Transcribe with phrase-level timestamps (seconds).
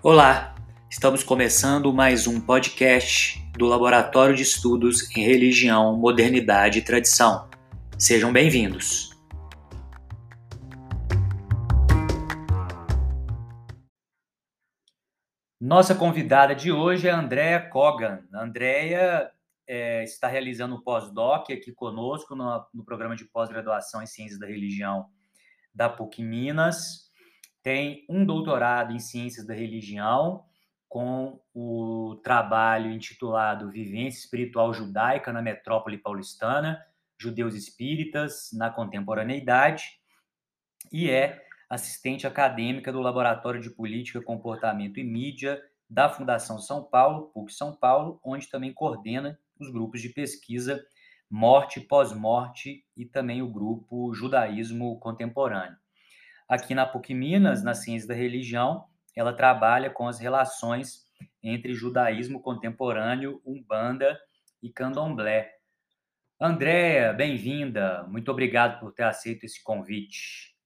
[0.00, 0.54] Olá,
[0.88, 7.50] estamos começando mais um podcast do Laboratório de Estudos em Religião, Modernidade e Tradição.
[7.98, 9.10] Sejam bem-vindos.
[15.60, 18.20] Nossa convidada de hoje é a Andrea Kogan.
[18.32, 19.32] A Andrea
[19.66, 24.46] é, está realizando um pós-doc aqui conosco no, no programa de pós-graduação em Ciências da
[24.46, 25.06] Religião
[25.74, 27.07] da PUC Minas.
[27.68, 30.42] Tem um doutorado em Ciências da Religião
[30.88, 36.82] com o trabalho intitulado Vivência Espiritual Judaica na Metrópole Paulistana,
[37.20, 39.84] Judeus Espíritas na Contemporaneidade,
[40.90, 47.30] e é assistente acadêmica do Laboratório de Política, Comportamento e Mídia da Fundação São Paulo,
[47.34, 50.82] PUC São Paulo, onde também coordena os grupos de pesquisa
[51.30, 55.76] Morte, Pós-Morte e também o grupo Judaísmo Contemporâneo.
[56.48, 61.06] Aqui na PUC Minas, na Ciência da Religião, ela trabalha com as relações
[61.42, 64.18] entre judaísmo contemporâneo, Umbanda
[64.62, 65.54] e Candomblé.
[66.40, 68.04] Andréia, bem-vinda.
[68.04, 70.58] Muito obrigado por ter aceito esse convite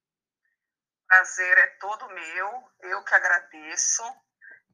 [1.13, 4.03] prazer é todo meu, eu que agradeço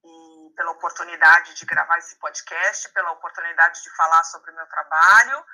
[0.05, 5.45] e pela oportunidade de gravar esse podcast, pela oportunidade de falar sobre o meu trabalho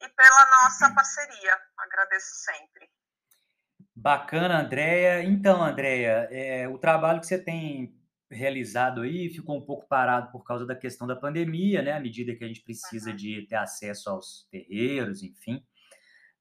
[0.00, 1.60] e pela nossa parceria.
[1.76, 2.90] Agradeço sempre.
[4.00, 5.22] Bacana, Andréia.
[5.22, 7.94] Então, Andréia, é, o trabalho que você tem
[8.30, 11.92] realizado aí ficou um pouco parado por causa da questão da pandemia, né?
[11.92, 15.64] À medida que a gente precisa de ter acesso aos terreiros, enfim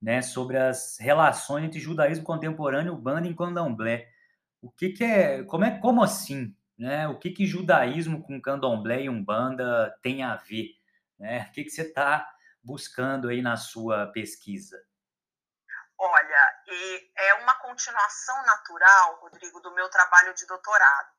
[0.01, 4.09] né, sobre as relações entre judaísmo contemporâneo, Umbanda e Candomblé.
[4.61, 7.07] O que, que é, como é, como assim, né?
[7.07, 10.71] O que que judaísmo com Candomblé e Umbanda tem a ver,
[11.17, 11.47] né?
[11.49, 12.29] O que que você está
[12.63, 14.81] buscando aí na sua pesquisa?
[15.97, 16.48] Olha,
[17.15, 21.09] é uma continuação natural, Rodrigo, do meu trabalho de doutorado.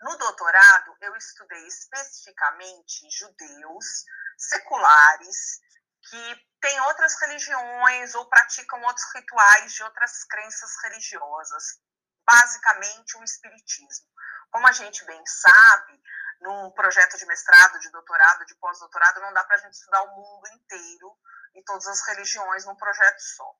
[0.00, 4.04] No doutorado, eu estudei especificamente judeus
[4.36, 5.60] seculares
[6.08, 11.80] que têm outras religiões ou praticam outros rituais de outras crenças religiosas,
[12.24, 14.06] basicamente o espiritismo.
[14.50, 16.00] Como a gente bem sabe,
[16.40, 20.16] num projeto de mestrado, de doutorado, de pós-doutorado, não dá para a gente estudar o
[20.16, 21.18] mundo inteiro
[21.54, 23.54] e todas as religiões num projeto só.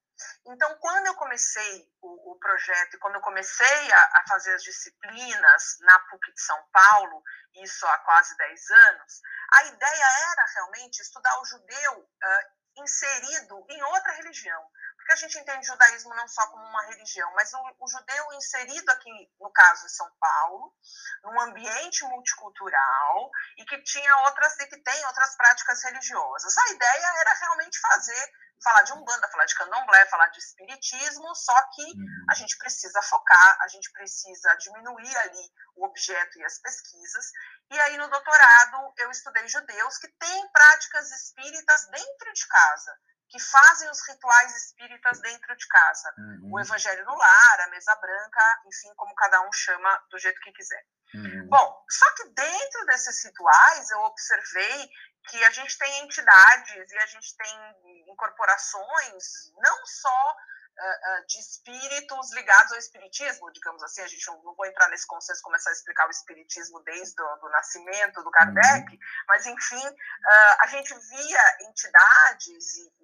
[0.47, 4.63] Então, quando eu comecei o, o projeto e quando eu comecei a, a, fazer as
[4.63, 7.23] disciplinas na PUC de São Paulo,
[7.55, 9.21] isso há quase 10 anos,
[9.53, 14.63] a ideia era realmente estudar o judeu uh, inserido em outra religião.
[15.09, 18.33] Porque a gente entende o judaísmo não só como uma religião, mas o, o judeu
[18.35, 20.77] inserido aqui, no caso em São Paulo,
[21.23, 26.59] num ambiente multicultural e que tinha outras e que tem outras práticas religiosas.
[26.59, 28.33] A ideia era realmente fazer
[28.63, 32.25] falar de umbanda, falar de candomblé, falar de espiritismo, só que uhum.
[32.29, 37.31] a gente precisa focar, a gente precisa diminuir ali o objeto e as pesquisas.
[37.71, 43.39] E aí no doutorado eu estudei judeus que têm práticas espíritas dentro de casa, que
[43.41, 46.15] fazem os rituais espíritas dentro de casa.
[46.19, 46.51] Uhum.
[46.53, 50.53] O evangelho no lar, a mesa branca, enfim, como cada um chama do jeito que
[50.53, 50.85] quiser.
[51.15, 51.49] Uhum.
[51.49, 54.91] Bom, só que dentro desses rituais eu observei
[55.29, 60.37] que a gente tem entidades e a gente tem incorporações não só
[60.79, 64.89] uh, uh, de espíritos ligados ao espiritismo, digamos assim, a gente não, não vou entrar
[64.89, 68.99] nesse conceito começar a explicar o espiritismo desde o do nascimento do Kardec, uhum.
[69.29, 72.98] mas enfim, uh, a gente via entidades e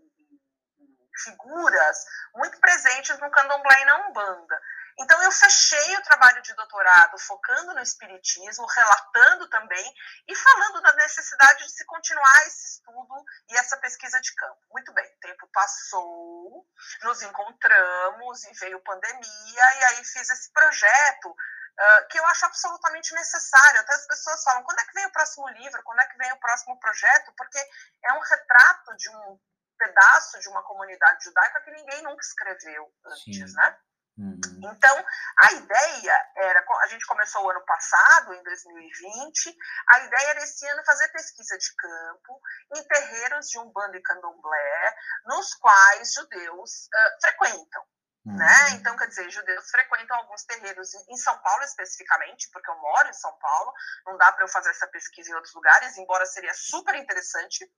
[1.22, 2.04] figuras
[2.34, 4.60] muito presentes no candomblé e na umbanda.
[4.96, 9.94] Então, eu fechei o trabalho de doutorado focando no espiritismo, relatando também
[10.28, 14.60] e falando da necessidade de se continuar esse estudo e essa pesquisa de campo.
[14.70, 16.66] Muito bem, o tempo passou,
[17.02, 23.14] nos encontramos e veio pandemia, e aí fiz esse projeto uh, que eu acho absolutamente
[23.14, 23.80] necessário.
[23.80, 25.82] Até as pessoas falam: quando é que vem o próximo livro?
[25.82, 27.32] Quando é que vem o próximo projeto?
[27.36, 27.58] Porque
[28.04, 29.40] é um retrato de um
[29.78, 33.56] pedaço de uma comunidade judaica que ninguém nunca escreveu antes, Sim.
[33.56, 33.78] né?
[34.16, 34.38] Uhum.
[34.62, 35.06] Então,
[35.40, 39.56] a ideia era, a gente começou o ano passado, em 2020,
[39.88, 42.40] a ideia era esse ano fazer pesquisa de campo
[42.76, 47.82] em terreiros de Umbanda e Candomblé, nos quais judeus uh, frequentam.
[48.24, 48.32] Né?
[48.32, 48.36] Uhum.
[48.36, 48.70] Né?
[48.76, 53.12] Então, quer dizer, judeus frequentam alguns terreiros em São Paulo especificamente, porque eu moro em
[53.12, 53.72] São Paulo,
[54.06, 57.68] não dá para eu fazer essa pesquisa em outros lugares, embora seria super interessante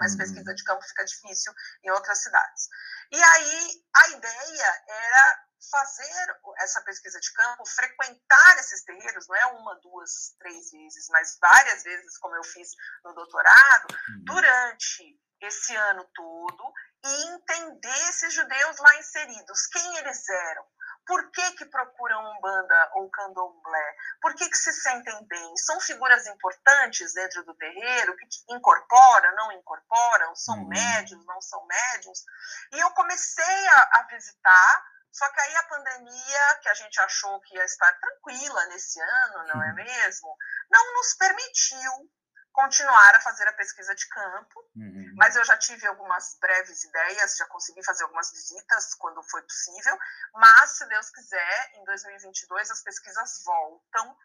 [0.00, 0.54] mas pesquisa uhum.
[0.54, 1.52] de campo fica difícil
[1.84, 2.68] em outras cidades.
[3.10, 9.46] E aí a ideia era fazer essa pesquisa de campo, frequentar esses terreiros, não é
[9.46, 12.70] uma, duas, três vezes, mas várias vezes, como eu fiz
[13.04, 14.24] no doutorado, uhum.
[14.24, 16.72] durante esse ano todo
[17.04, 20.64] e entender esses judeus lá inseridos, quem eles eram,
[21.06, 23.96] Por que, que procuram Umbanda ou Candomblé?
[24.20, 25.56] Por que, que se sentem bem?
[25.56, 30.34] São figuras importantes dentro do terreiro que incorporam, não incorporam?
[30.36, 30.68] São uhum.
[30.68, 32.24] médios, não são médios?
[32.72, 37.38] E eu comecei a, a visitar só que aí a pandemia, que a gente achou
[37.42, 39.74] que ia estar tranquila nesse ano, não é uhum.
[39.74, 40.36] mesmo?
[40.70, 42.10] Não nos permitiu
[42.52, 45.14] continuar a fazer a pesquisa de campo, uhum.
[45.16, 49.98] mas eu já tive algumas breves ideias, já consegui fazer algumas visitas quando foi possível,
[50.34, 54.16] mas, se Deus quiser, em 2022 as pesquisas voltam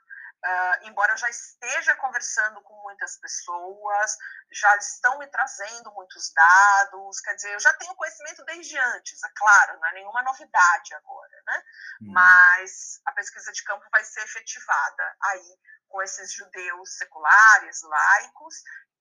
[0.46, 4.18] Uh, embora eu já esteja conversando com muitas pessoas,
[4.52, 9.30] já estão me trazendo muitos dados, quer dizer, eu já tenho conhecimento desde antes, é
[9.36, 11.64] claro, não é nenhuma novidade agora, né?
[12.02, 12.12] Hum.
[12.14, 18.56] Mas a pesquisa de campo vai ser efetivada aí com esses judeus seculares, laicos,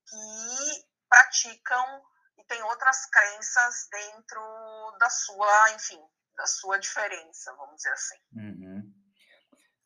[0.09, 2.03] que praticam
[2.39, 6.01] e têm outras crenças dentro da sua, enfim,
[6.37, 8.17] da sua diferença, vamos dizer assim.
[8.35, 8.93] Uhum.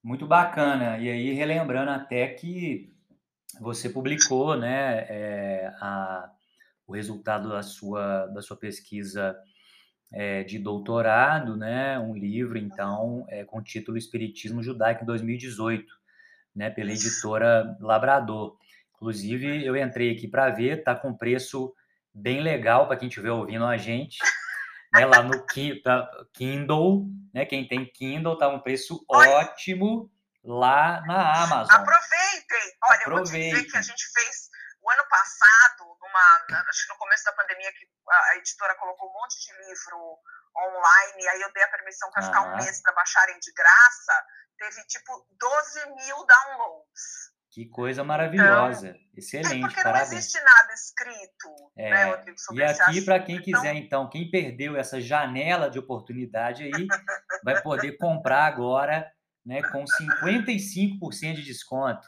[0.03, 0.99] Muito bacana.
[0.99, 2.95] E aí, relembrando até que
[3.61, 6.31] você publicou né, é, a,
[6.87, 9.37] o resultado da sua, da sua pesquisa
[10.13, 16.00] é, de doutorado, né, um livro, então, é, com o título Espiritismo Judaico em 2018,
[16.55, 18.57] né, pela editora Labrador.
[18.95, 21.75] Inclusive, eu entrei aqui para ver, está com preço
[22.13, 24.19] bem legal para quem estiver ouvindo a gente
[24.93, 25.45] né, lá no
[26.33, 27.45] Kindle, né?
[27.47, 30.11] Quem tem Kindle tá um preço ótimo
[30.45, 31.77] lá na Amazon.
[31.77, 32.77] Aproveitem!
[32.85, 33.51] Olha, Aproveitem.
[33.51, 34.50] eu vou te dizer que a gente fez
[34.91, 39.13] o ano passado, numa, acho que no começo da pandemia, que a editora colocou um
[39.13, 40.19] monte de livro
[40.57, 44.27] online, aí eu dei a permissão para ficar um mês para baixarem de graça,
[44.59, 47.31] teve tipo 12 mil downloads.
[47.53, 48.91] Que coisa maravilhosa.
[48.91, 49.57] Então, Excelente.
[49.57, 50.11] É porque parabéns.
[50.11, 51.91] não existe nada escrito, é.
[51.91, 56.65] né, Rodrigo, E aqui, para quem então quiser, então, quem perdeu essa janela de oportunidade
[56.65, 56.87] aí,
[57.45, 59.11] vai poder comprar agora
[59.45, 62.07] né, com 55% de desconto.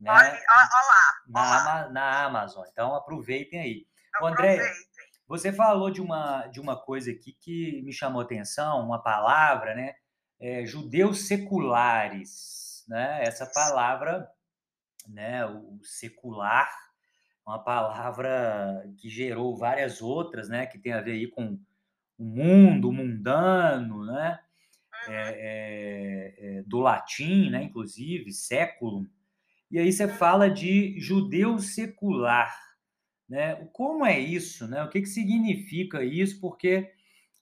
[0.00, 0.40] Né, olha, olha
[0.88, 1.64] lá.
[1.64, 2.64] Na, na Amazon.
[2.70, 3.86] Então, aproveitem aí.
[4.14, 4.60] Aproveitem.
[4.60, 4.72] André,
[5.26, 9.94] você falou de uma, de uma coisa aqui que me chamou atenção, uma palavra, né?
[10.40, 12.84] É, judeus seculares.
[12.88, 13.24] Né?
[13.24, 14.28] Essa palavra
[15.08, 16.68] né, o secular,
[17.46, 21.58] uma palavra que gerou várias outras, né, que tem a ver aí com
[22.18, 24.38] o mundo, o mundano, né,
[25.08, 29.06] é, é, é, do latim, né, inclusive, século.
[29.70, 32.54] E aí você fala de judeu secular,
[33.28, 33.68] né?
[33.72, 34.82] Como é isso, né?
[34.82, 36.40] O que, que significa isso?
[36.40, 36.90] Porque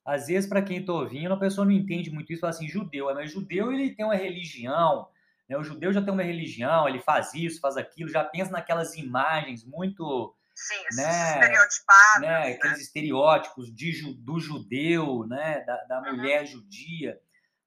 [0.05, 3.13] às vezes para quem está ouvindo a pessoa não entende muito isso, fala assim, judeu,
[3.15, 5.09] mas judeu ele tem uma religião,
[5.49, 5.57] né?
[5.57, 9.65] O judeu já tem uma religião, ele faz isso, faz aquilo, já pensa naquelas imagens
[9.65, 10.35] muito.
[10.55, 12.23] Sim, né, estereotipados.
[12.23, 12.53] Né, né?
[12.55, 15.63] Aqueles estereótipos de, do judeu, né?
[15.65, 16.17] da, da uhum.
[16.17, 17.21] mulher judia.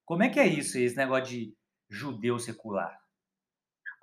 [0.04, 1.54] Como é que é isso, esse negócio de
[1.88, 2.99] judeu secular?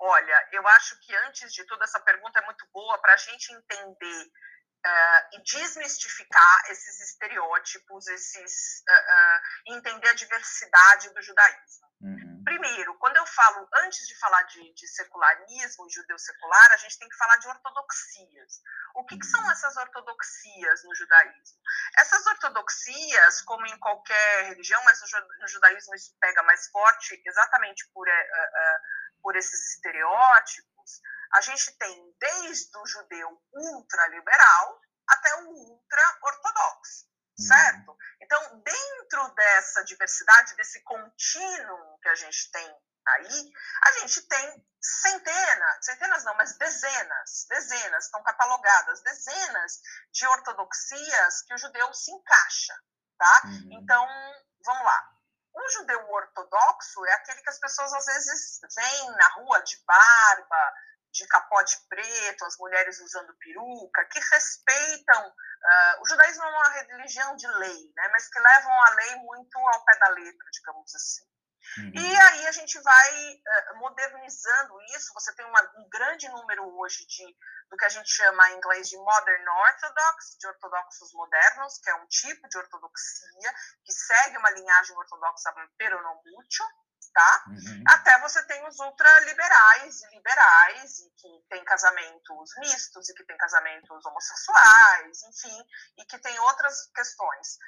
[0.00, 3.52] Olha, eu acho que antes de tudo, essa pergunta é muito boa para a gente
[3.52, 4.30] entender
[4.86, 11.88] uh, e desmistificar esses estereótipos, esses uh, uh, entender a diversidade do judaísmo.
[12.00, 12.42] Uhum.
[12.44, 17.08] Primeiro, quando eu falo, antes de falar de, de secularismo, judeu secular, a gente tem
[17.08, 18.62] que falar de ortodoxias.
[18.94, 19.50] O que, que, são uhum.
[19.50, 21.58] essas ortodoxias no judaísmo?
[21.98, 25.00] Essas ortodoxias, como em qualquer religião, mas
[25.40, 28.80] no, judaísmo isso pega mais forte exatamente por, uh, uh,
[29.28, 31.02] por esses estereótipos,
[31.34, 37.06] a gente tem desde o judeu ultraliberal até o ultra-ortodoxo
[37.38, 37.96] certo?
[38.20, 43.52] Então, dentro dessa diversidade, desse contínuo que a gente tem aí,
[43.84, 49.80] a gente tem centenas, centenas não, mas dezenas, dezenas, estão catalogadas, dezenas
[50.10, 52.74] de ortodoxias que o judeu se encaixa,
[53.18, 53.42] tá?
[53.44, 53.68] Uhum.
[53.82, 54.08] Então,
[54.64, 55.17] vamos lá.
[55.68, 60.72] O judeu ortodoxo é aquele que as pessoas às vezes veem na rua de barba,
[61.12, 67.34] de capote preto, as mulheres usando peruca, que respeitam Uh, o judaísmo é uma religião
[67.34, 71.26] de lei, né, mas que levam a lei muito ao pé da letra, digamos assim.
[71.78, 71.92] Uhum.
[71.94, 75.12] E aí a gente vai uh, modernizando isso.
[75.14, 77.36] Você tem uma, um grande número hoje de
[77.70, 81.94] do que a gente chama em inglês de Modern Orthodox, de ortodoxos modernos, que é
[81.96, 86.64] um tipo de ortodoxia que segue uma linhagem ortodoxa peronomútil,
[87.12, 87.44] tá?
[87.48, 87.84] Uhum.
[87.88, 93.36] Até você tem os ultraliberais e liberais, e que tem casamentos mistos, e que tem
[93.36, 95.64] casamentos homossexuais, enfim,
[95.98, 97.58] e que tem outras questões.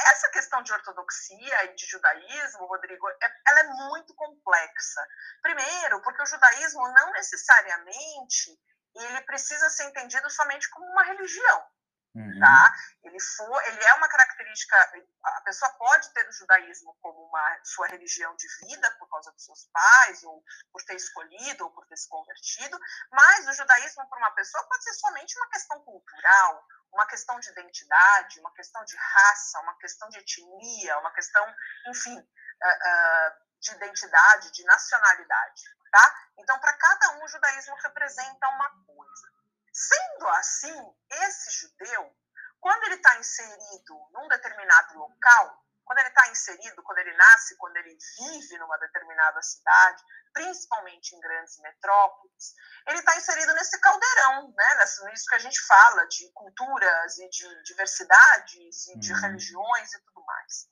[0.00, 3.16] Essa questão de ortodoxia e de judaísmo, Rodrigo, é,
[3.48, 5.06] ela é muito complexa.
[5.42, 8.58] Primeiro, porque o judaísmo não necessariamente
[8.94, 11.66] ele precisa ser entendido somente como uma religião.
[12.14, 12.40] Uhum.
[12.40, 12.74] Tá?
[13.04, 14.76] Ele, for, ele é uma característica,
[15.22, 19.44] a pessoa pode ter o judaísmo como uma sua religião de vida por causa dos
[19.44, 22.78] seus pais, ou por ter escolhido, ou por ter se convertido,
[23.12, 27.50] mas o judaísmo para uma pessoa pode ser somente uma questão cultural, uma questão de
[27.50, 31.44] identidade, uma questão de raça, uma questão de etnia, uma questão,
[31.88, 35.62] enfim, uh, uh, de identidade, de nacionalidade.
[35.90, 36.14] Tá?
[36.38, 39.28] Então, para cada um, o judaísmo representa uma coisa.
[39.72, 42.14] Sendo assim, esse judeu,
[42.60, 47.74] quando ele está inserido num determinado local, quando ele está inserido, quando ele nasce, quando
[47.78, 50.04] ele vive numa determinada cidade,
[50.34, 52.54] principalmente em grandes metrópoles,
[52.86, 54.84] ele está inserido nesse caldeirão, né?
[55.08, 59.20] nisso que a gente fala de culturas e de diversidades e de uhum.
[59.22, 60.68] religiões e tudo mais.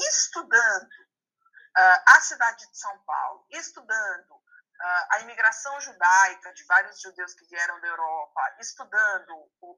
[0.00, 0.90] Estudando
[1.78, 4.42] uh, a cidade de São Paulo, estudando
[5.10, 9.32] a imigração judaica de vários judeus que vieram da Europa, estudando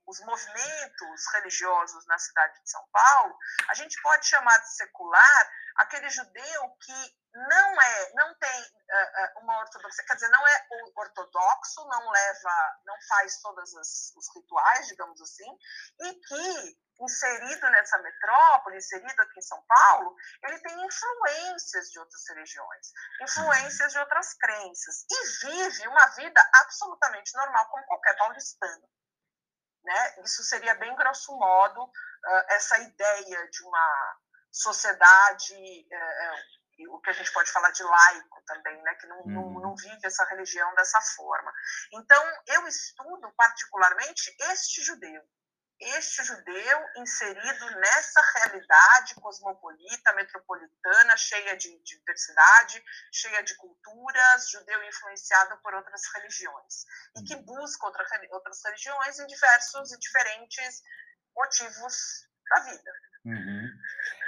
[0.06, 3.36] os movimentos religiosos na cidade de São Paulo,
[3.68, 9.58] a gente pode chamar de secular aquele judeu que não é, não tem uh, uma
[9.58, 10.66] ortodoxia, quer dizer, não é
[10.96, 15.58] ortodoxo, não leva, não faz todos os rituais, digamos assim,
[16.00, 22.28] e que inserido nessa metrópole, inserido aqui em São Paulo, ele tem influências de outras
[22.28, 22.92] religiões,
[23.22, 28.88] influências de outras crenças e vive uma vida absolutamente normal como qualquer paulistano.
[29.84, 30.22] Né?
[30.24, 34.18] Isso seria bem grosso modo uh, essa ideia de uma
[34.50, 36.58] sociedade uh,
[36.88, 39.60] o que a gente pode falar de laico também, né, que não, não, uhum.
[39.60, 41.52] não, vive essa religião dessa forma.
[41.92, 45.22] Então, eu estudo particularmente este judeu,
[45.80, 52.82] este judeu inserido nessa realidade cosmopolita, metropolitana, cheia de diversidade,
[53.12, 56.84] cheia de culturas, judeu influenciado por outras religiões,
[57.16, 57.44] e que uhum.
[57.44, 60.82] busca outra, outras religiões em diversos e diferentes
[61.34, 62.92] motivos da vida.
[63.24, 63.57] Uhum.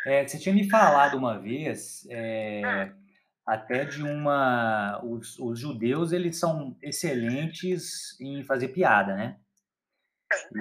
[0.07, 3.00] É, você tinha me falado uma vez é, hum.
[3.47, 5.00] até de uma.
[5.04, 9.37] Os, os judeus eles são excelentes em fazer piada, né?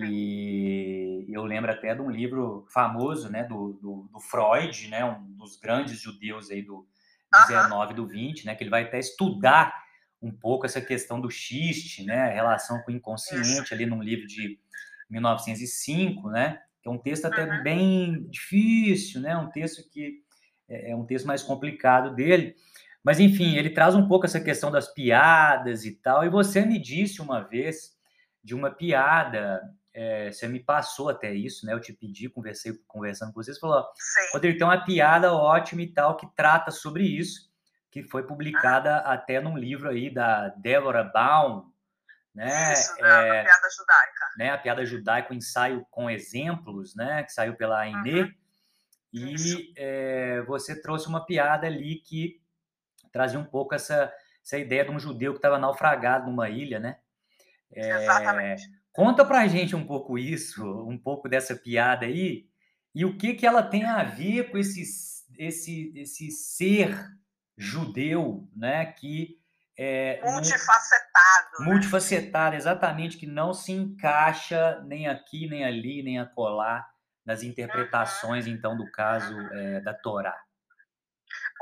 [0.01, 5.23] E eu lembro até de um livro famoso, né, do, do, do Freud, né, um
[5.33, 6.87] dos grandes judeus aí do
[7.47, 9.71] 19 do 20, né, que ele vai até estudar
[10.21, 14.25] um pouco essa questão do xiste, né, a relação com o inconsciente ali num livro
[14.25, 14.59] de
[15.09, 17.63] 1905, né, é um texto até uhum.
[17.63, 20.21] bem difícil, né, um texto que
[20.67, 22.55] é, é um texto mais complicado dele,
[23.03, 26.79] mas enfim, ele traz um pouco essa questão das piadas e tal, e você me
[26.79, 27.97] disse uma vez
[28.43, 29.61] de uma piada.
[29.93, 31.73] É, você me passou até isso, né?
[31.73, 33.85] Eu te pedi, conversei conversando com vocês, falou:
[34.33, 37.49] Rodrigo, tem uma piada ótima e tal que trata sobre isso,
[37.89, 41.65] que foi publicada até num livro aí da Deborah Baum,
[42.33, 42.73] né?
[42.73, 44.25] Isso, é, a piada judaica.
[44.37, 44.49] Né?
[44.51, 47.23] A piada judaica, o ensaio com exemplos, né?
[47.23, 48.21] Que saiu pela ANE.
[48.21, 48.33] Uhum.
[49.11, 52.41] E é, você trouxe uma piada ali que
[53.11, 56.97] trazia um pouco essa, essa ideia de um judeu que estava naufragado numa ilha, né?
[57.73, 58.69] É, Exatamente.
[58.91, 62.49] Conta pra gente um pouco isso, um pouco dessa piada aí,
[62.93, 64.83] e o que que ela tem a ver com esse,
[65.37, 66.97] esse, esse ser
[67.55, 69.38] judeu, né, que
[69.81, 71.71] é multifacetado, não, né?
[71.71, 76.85] multifacetado, exatamente, que não se encaixa nem aqui, nem ali, nem acolá
[77.25, 78.51] nas interpretações, uhum.
[78.51, 80.37] então, do caso é, da Torá.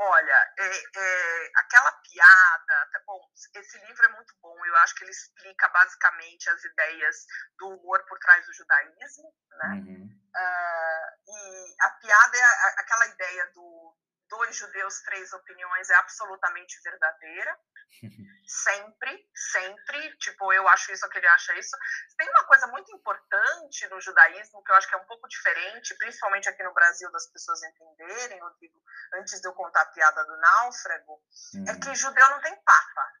[0.00, 3.20] Olha, é, é, aquela piada, tá bom,
[3.54, 7.16] esse livro é muito bom, eu acho que ele explica basicamente as ideias
[7.56, 9.68] do humor por trás do judaísmo, né?
[9.74, 10.08] Uhum.
[10.34, 13.96] Uh, e a piada é aquela ideia do
[14.28, 17.58] dois judeus, três opiniões é absolutamente verdadeira.
[18.48, 20.16] Sempre, sempre.
[20.16, 21.76] Tipo, eu acho isso, aquele acha isso.
[22.16, 25.94] Tem uma coisa muito importante no judaísmo que eu acho que é um pouco diferente,
[25.98, 28.82] principalmente aqui no Brasil, das pessoas entenderem, Rodrigo,
[29.16, 31.22] antes de eu contar a piada do náufrago,
[31.56, 31.64] hum.
[31.68, 33.12] é que judeu não tem papa.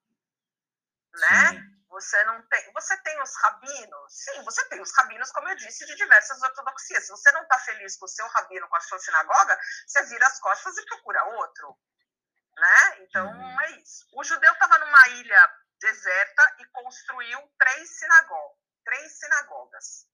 [1.14, 1.52] Né?
[1.52, 1.78] Sim.
[1.88, 2.72] Você não tem.
[2.74, 4.12] Você tem os rabinos?
[4.12, 7.04] Sim, você tem os rabinos, como eu disse, de diversas ortodoxias.
[7.04, 10.26] Se você não está feliz com o seu rabino, com a sua sinagoga, você vira
[10.26, 11.78] as costas e procura outro.
[12.56, 12.98] Né?
[13.00, 13.60] Então uhum.
[13.62, 14.06] é isso.
[14.14, 18.58] O judeu estava numa ilha deserta e construiu três sinagogas.
[18.84, 20.06] Três sinagogas.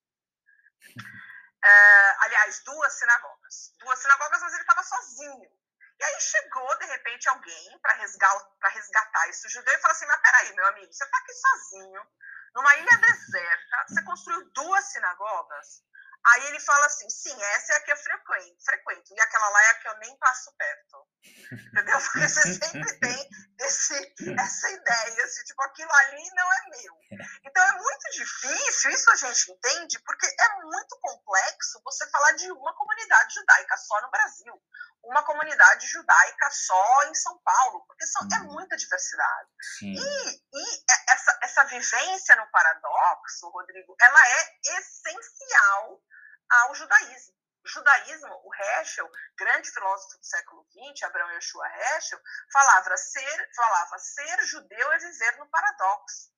[1.63, 3.75] É, aliás, duas sinagogas.
[3.79, 5.64] Duas sinagogas, mas ele estava sozinho.
[5.99, 10.21] E aí chegou, de repente, alguém para resgatar, resgatar esse judeu e falou assim: Mas
[10.21, 12.03] peraí, meu amigo, você está aqui sozinho,
[12.55, 15.83] numa ilha deserta, você construiu duas sinagogas.
[16.27, 19.63] Aí ele fala assim: sim, essa é a que eu frequento, frequento, e aquela lá
[19.63, 21.07] é a que eu nem passo perto.
[21.53, 22.01] Entendeu?
[22.01, 23.29] Porque você sempre tem
[23.61, 26.95] esse, essa ideia, assim, tipo, aquilo ali não é meu.
[27.45, 32.51] Então é muito difícil, isso a gente entende, porque é muito complexo você falar de
[32.53, 34.63] uma comunidade judaica só no Brasil,
[35.05, 38.55] uma comunidade judaica só em São Paulo, porque são, é uhum.
[38.55, 39.51] muita diversidade.
[39.83, 46.03] E, e essa, essa vivência no paradoxo, Rodrigo, ela é essencial
[46.51, 47.35] ao judaísmo.
[47.65, 52.21] O judaísmo, o Heschel, grande filósofo do século XX, Abraão Yeshua Heschel,
[52.53, 56.35] falava ser, falava ser judeu é viver no paradoxo.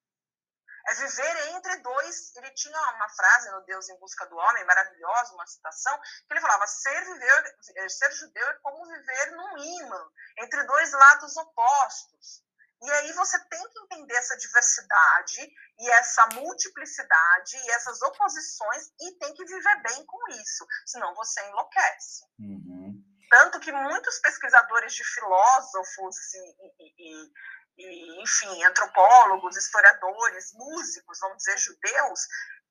[0.87, 2.37] É viver entre dois.
[2.37, 6.41] Ele tinha uma frase no Deus em Busca do Homem, maravilhosa, uma citação, que ele
[6.41, 12.46] falava: ser, viver, ser judeu é como viver num imã, entre dois lados opostos.
[12.83, 15.41] E aí você tem que entender essa diversidade
[15.79, 21.41] e essa multiplicidade e essas oposições e tem que viver bem com isso, senão você
[21.49, 22.25] enlouquece.
[22.39, 23.03] Uhum.
[23.31, 27.33] Tanto que muitos pesquisadores de filósofos e, e,
[27.79, 32.21] e, enfim, antropólogos, historiadores, músicos, vamos dizer, judeus,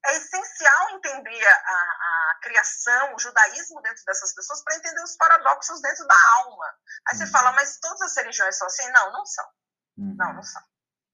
[0.05, 5.81] é essencial entender a, a, criação, o judaísmo dentro dessas pessoas para entender os paradoxos
[5.81, 6.75] dentro da alma.
[7.07, 7.31] Aí você uhum.
[7.31, 8.87] fala, mas todas as religiões são assim?
[8.91, 9.45] Não, não são.
[9.97, 10.15] Uhum.
[10.17, 10.61] Não, não são.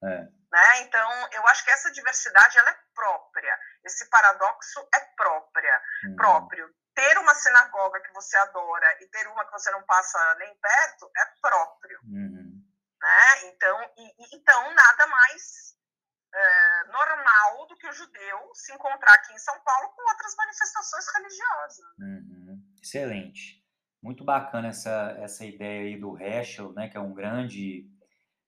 [0.04, 0.28] É.
[0.52, 0.82] Né?
[0.82, 3.58] Então, eu acho que essa diversidade ela é própria.
[3.86, 6.16] Esse paradoxo é própria, uhum.
[6.16, 6.76] próprio.
[6.94, 11.10] Ter uma sinagoga que você adora e ter uma que você não passa nem perto
[11.18, 12.00] é próprio.
[12.04, 12.62] Uhum.
[13.02, 13.50] Né?
[13.50, 15.72] Então, e, então, nada mais
[16.34, 21.06] é, normal do que o judeu se encontrar aqui em São Paulo com outras manifestações
[21.16, 21.86] religiosas.
[22.00, 22.62] Uhum.
[22.82, 23.62] Excelente.
[24.04, 27.88] Muito bacana essa, essa ideia aí do Heschel, né, que é um grande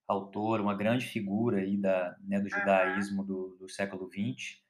[0.08, 4.62] autor, uma grande figura aí da, né, do judaísmo do, do século XX,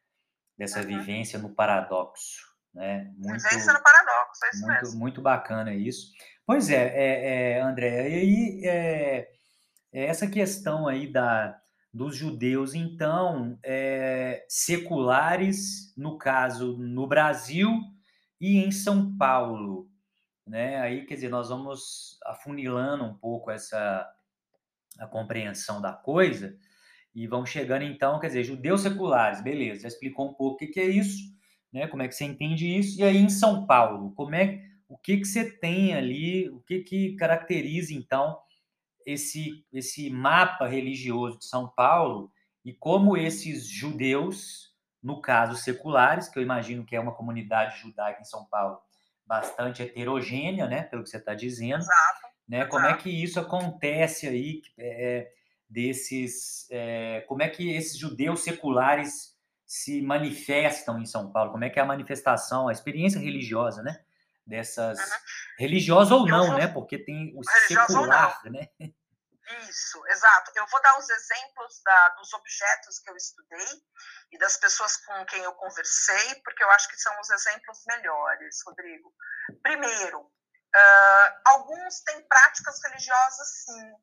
[0.58, 0.88] dessa uhum.
[0.88, 2.54] vivência no paradoxo.
[2.74, 3.12] Né?
[3.18, 5.00] Muito, vivência no paradoxo, é isso muito, mesmo.
[5.00, 6.12] Muito bacana isso.
[6.46, 9.30] Pois é, é, é André, e aí é,
[9.92, 11.60] é essa questão aí da,
[11.94, 17.70] dos judeus, então, é, seculares, no caso, no Brasil
[18.42, 19.90] e em São Paulo,
[20.46, 20.82] né?
[20.82, 24.10] Aí, quer dizer, nós vamos afunilando um pouco essa,
[25.00, 26.58] a compreensão da coisa,
[27.16, 30.80] e vão chegando então, quer dizer, judeus seculares, beleza, já explicou um pouco o que,
[30.80, 31.22] é isso,
[31.72, 31.88] né?
[31.88, 33.00] Como é que você entende isso?
[33.00, 36.80] E aí em São Paulo, como é o que que você tem ali, o que
[36.80, 38.40] que caracteriza então
[39.06, 42.32] esse esse mapa religioso de São Paulo
[42.66, 48.22] e como esses judeus, no caso seculares, que eu imagino que é uma comunidade judaica
[48.22, 48.80] em São Paulo
[49.26, 51.82] bastante heterogênea, né, pelo que você está dizendo.
[51.82, 52.66] Exato né?
[52.66, 55.32] Como é que isso acontece aí é,
[55.70, 59.34] desses, é, como é que esses judeus seculares
[59.66, 61.52] se manifestam em São Paulo?
[61.52, 64.04] Como é que é a manifestação, a experiência religiosa, né?
[64.46, 65.18] Dessas uhum.
[65.58, 66.58] religiosa ou não, vou...
[66.58, 66.68] né?
[66.68, 68.68] Porque tem o secular, né?
[69.68, 70.52] Isso, exato.
[70.56, 73.68] Eu vou dar os exemplos da, dos objetos que eu estudei
[74.32, 78.62] e das pessoas com quem eu conversei, porque eu acho que são os exemplos melhores,
[78.66, 79.14] Rodrigo.
[79.62, 80.30] Primeiro,
[80.76, 83.94] Uh, alguns têm práticas religiosas, sim,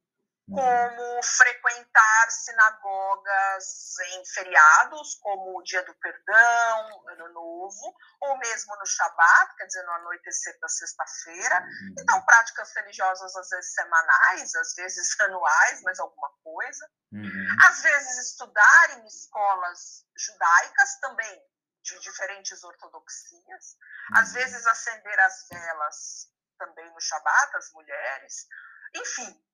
[0.49, 0.57] uhum.
[0.57, 8.87] como frequentar sinagogas em feriados, como o Dia do Perdão, Ano Novo, ou mesmo no
[8.87, 11.61] Shabat, quer dizer, no anoitecer da sexta-feira.
[11.61, 11.95] Uhum.
[11.99, 16.91] Então, práticas religiosas, às vezes semanais, às vezes anuais, mas alguma coisa.
[17.13, 17.57] Uhum.
[17.67, 21.51] Às vezes, estudar em escolas judaicas também,
[21.83, 23.77] de diferentes ortodoxias.
[24.15, 24.35] Às uhum.
[24.35, 28.47] vezes, acender as velas também no Shabat, as mulheres.
[28.95, 29.45] Enfim,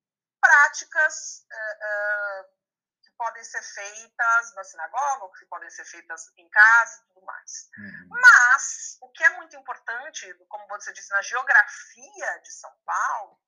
[0.41, 2.57] práticas uh, uh,
[3.01, 7.69] que podem ser feitas na sinagoga, que podem ser feitas em casa e tudo mais.
[7.77, 8.09] Uhum.
[8.09, 13.39] Mas, o que é muito importante, como você disse, na geografia de São Paulo,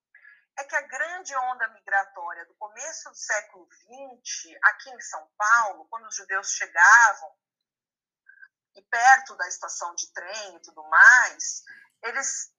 [0.58, 5.88] é que a grande onda migratória do começo do século XX, aqui em São Paulo,
[5.90, 7.36] quando os judeus chegavam,
[8.76, 11.64] e perto da estação de trem e tudo mais,
[12.04, 12.52] eles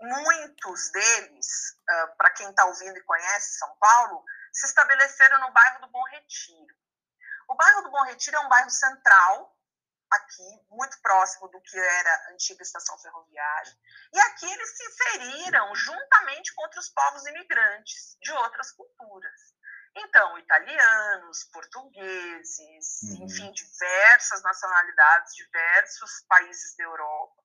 [0.00, 5.80] muitos deles, uh, para quem está ouvindo e conhece São Paulo, se estabeleceram no bairro
[5.80, 6.76] do Bom Retiro.
[7.48, 9.56] O bairro do Bom Retiro é um bairro central,
[10.10, 13.72] aqui, muito próximo do que era a antiga estação ferroviária,
[14.12, 19.54] e aqui eles se inseriram juntamente com outros povos imigrantes de outras culturas.
[19.96, 23.26] Então, italianos, portugueses, uhum.
[23.26, 27.43] enfim, diversas nacionalidades, diversos países da Europa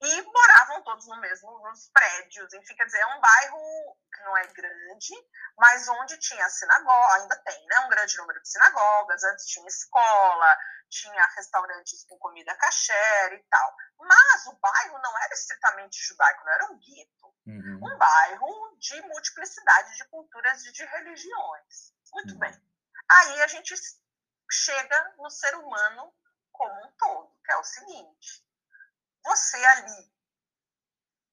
[0.00, 4.46] e moravam todos no mesmo, nos prédios, enfim, quer dizer, é um bairro não é
[4.48, 5.14] grande,
[5.56, 7.80] mas onde tinha sinagoga, ainda tem, né?
[7.80, 13.76] Um grande número de sinagogas, antes tinha escola, tinha restaurantes com comida kasher e tal.
[13.98, 17.34] Mas o bairro não era estritamente judaico, não era um gueto.
[17.46, 17.80] Uhum.
[17.82, 21.92] Um bairro de multiplicidade de culturas e de religiões.
[22.12, 22.38] Muito uhum.
[22.38, 22.62] bem.
[23.10, 23.74] Aí a gente
[24.50, 26.14] chega no ser humano
[26.52, 28.44] como um todo, que é o seguinte:
[29.24, 30.12] você ali,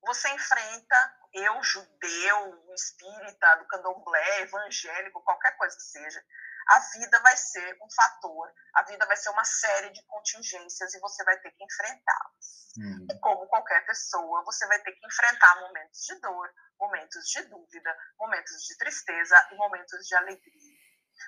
[0.01, 6.21] você enfrenta eu, judeu, espírita, do candomblé, evangélico, qualquer coisa que seja,
[6.67, 10.99] a vida vai ser um fator, a vida vai ser uma série de contingências e
[10.99, 12.73] você vai ter que enfrentá-las.
[12.77, 13.07] Uhum.
[13.09, 17.97] E como qualquer pessoa, você vai ter que enfrentar momentos de dor, momentos de dúvida,
[18.17, 20.70] momentos de tristeza e momentos de alegria.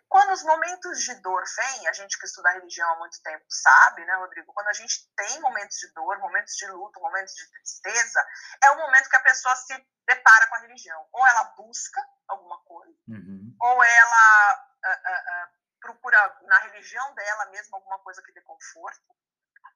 [0.08, 4.06] Quando os momentos de dor vêm, a gente que estuda religião há muito tempo sabe,
[4.06, 4.53] né, Rodrigo?
[4.53, 8.27] Quando a gente tem momentos de dor, momentos de luto, momentos de tristeza,
[8.63, 9.73] é o momento que a pessoa se
[10.06, 11.08] depara com a religião.
[11.12, 13.56] Ou ela busca alguma coisa, uhum.
[13.60, 19.15] ou ela uh, uh, uh, procura na religião dela mesma alguma coisa que dê conforto,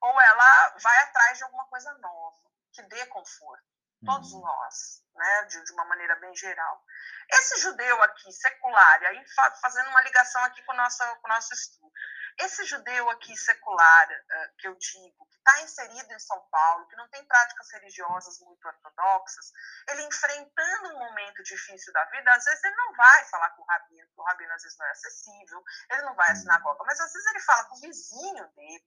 [0.00, 2.38] ou ela vai atrás de alguma coisa nova,
[2.72, 4.40] que dê conforto todos uhum.
[4.40, 6.84] nós, né, de, de, uma maneira bem geral.
[7.30, 9.24] Esse judeu aqui, secular, e aí
[9.60, 11.92] fazendo uma ligação aqui com o nosso, com o nosso estudo,
[12.38, 16.94] esse judeu aqui secular, uh, que eu digo, que está inserido em São Paulo, que
[16.96, 19.52] não tem práticas religiosas muito ortodoxas,
[19.88, 23.66] ele enfrentando um momento difícil da vida, às vezes ele não vai falar com o
[23.66, 26.36] rabino, porque o rabino às vezes não é acessível, ele não vai à uhum.
[26.36, 28.86] sinagoga, mas às vezes ele fala com o vizinho dele,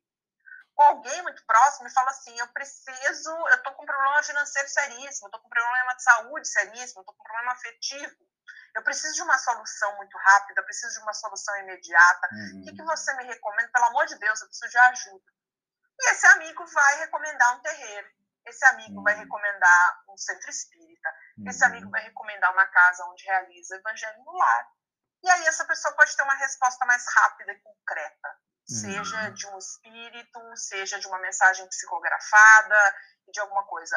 [0.76, 4.68] com alguém muito próximo e fala assim: eu preciso, eu estou com um problema financeiro
[4.68, 8.16] seríssimo, eu estou com um problema de saúde seríssimo, eu estou com um problema afetivo.
[8.74, 12.30] Eu preciso de uma solução muito rápida, eu preciso de uma solução imediata.
[12.32, 12.62] Uhum.
[12.62, 13.70] O que, que você me recomenda?
[13.72, 15.32] Pelo amor de Deus, eu preciso de ajuda.
[16.00, 18.10] E esse amigo vai recomendar um terreiro.
[18.46, 19.04] Esse amigo uhum.
[19.04, 21.10] vai recomendar um centro espírita.
[21.38, 21.50] Uhum.
[21.50, 24.68] Esse amigo vai recomendar uma casa onde realiza evangelho no lar.
[25.22, 28.40] E aí essa pessoa pode ter uma resposta mais rápida e concreta
[28.72, 29.34] seja uhum.
[29.34, 32.96] de um espírito, seja de uma mensagem psicografada,
[33.28, 33.96] de alguma coisa.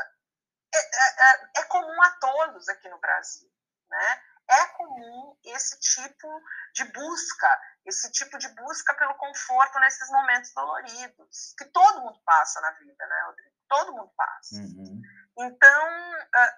[0.75, 3.49] É, é, é, é comum a todos aqui no Brasil,
[3.89, 4.23] né?
[4.51, 6.29] É comum esse tipo
[6.75, 12.61] de busca, esse tipo de busca pelo conforto nesses momentos doloridos, que todo mundo passa
[12.61, 13.55] na vida, né, Rodrigo?
[13.69, 14.57] Todo mundo passa.
[14.57, 15.01] Uhum.
[15.39, 16.13] Então,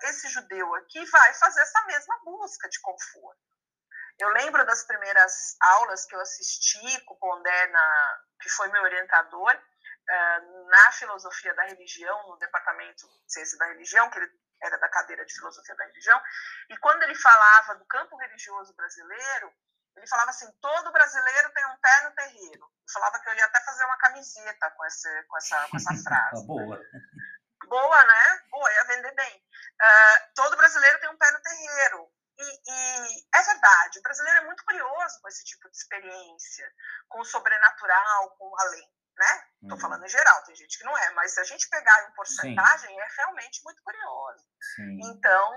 [0.05, 3.56] esse judeu aqui vai fazer essa mesma busca de conforto.
[4.18, 8.83] Eu lembro das primeiras aulas que eu assisti com o Pondé, na, que foi meu
[8.83, 14.31] orientador, uh, na filosofia da religião, no departamento de ciência da religião, que ele
[14.62, 16.20] era da cadeira de filosofia da religião,
[16.70, 19.52] e quando ele falava do campo religioso brasileiro,
[19.96, 22.64] ele falava assim: todo brasileiro tem um pé no terreiro.
[22.64, 25.94] Eu falava que eu ia até fazer uma camiseta com, esse, com, essa, com essa
[26.05, 26.46] frase.
[26.46, 26.81] Boa.
[27.66, 28.40] Boa, né?
[28.50, 29.37] Boa, ia vender bem.
[29.37, 32.09] Uh, todo brasileiro tem um pé no terreiro.
[32.38, 36.70] E, e, é verdade, o brasileiro é muito curioso com esse tipo de experiência,
[37.09, 39.44] com o sobrenatural, com o além, né?
[39.62, 39.81] Estou uhum.
[39.81, 42.90] falando em geral, tem gente que não é, mas se a gente pegar em porcentagem,
[42.90, 43.01] Sim.
[43.01, 44.44] é realmente muito curioso.
[44.75, 44.99] Sim.
[45.05, 45.53] Então,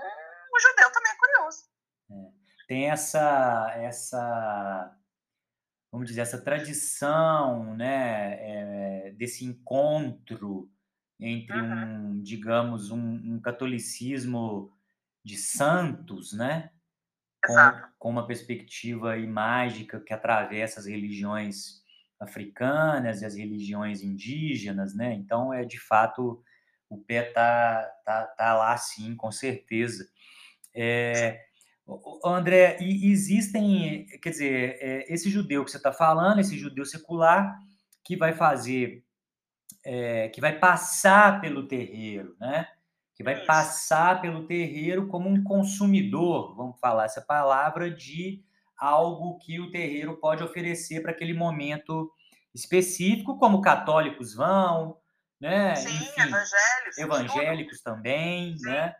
[0.52, 1.64] o judeu também é curioso.
[2.10, 2.40] É.
[2.66, 4.96] Tem essa, essa,
[5.92, 10.70] vamos dizer, essa tradição, né, é, desse encontro
[11.18, 12.14] entre uhum.
[12.16, 14.72] um, digamos, um, um catolicismo
[15.24, 16.70] de santos, né?
[17.44, 17.54] Com,
[17.98, 21.80] com, uma perspectiva mágica que atravessa as religiões
[22.18, 25.14] africanas e as religiões indígenas, né?
[25.14, 26.42] Então, é de fato,
[26.88, 30.06] o pé tá, tá, tá lá sim, com certeza.
[30.74, 31.40] É,
[32.24, 37.58] André, e existem, quer dizer, é, esse judeu que você está falando, esse judeu secular,
[38.04, 39.04] que vai fazer,
[39.84, 42.68] é, que vai passar pelo terreiro, né?
[43.20, 48.42] Que vai passar pelo terreiro como um consumidor, vamos falar essa palavra, de
[48.78, 52.10] algo que o terreiro pode oferecer para aquele momento
[52.54, 54.98] específico, como católicos vão,
[55.38, 55.76] né?
[55.76, 56.98] Sim, Enfim, evangélicos.
[56.98, 58.70] Evangélicos também, Sim.
[58.70, 58.96] né?